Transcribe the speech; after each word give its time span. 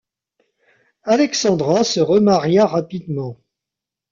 Alexandra 1.03 1.83
se 1.83 1.99
remaria 1.99 2.65
rapidement. 2.65 3.37